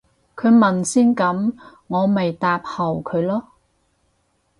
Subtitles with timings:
[0.35, 1.53] 佢問先噉
[1.85, 3.49] 我咪答後佢咯